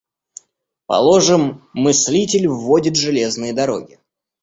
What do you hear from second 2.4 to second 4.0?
вводит железные дороги.